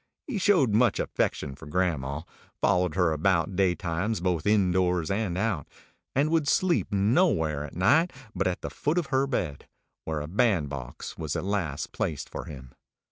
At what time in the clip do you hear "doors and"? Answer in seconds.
4.71-5.37